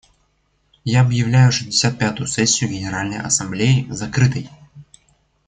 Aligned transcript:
Я 0.83 1.01
объявляю 1.01 1.51
шестьдесят 1.51 1.99
пятую 1.99 2.25
сессию 2.25 2.71
Генеральной 2.71 3.19
Ассамблеи 3.19 3.85
закрытой. 3.91 4.49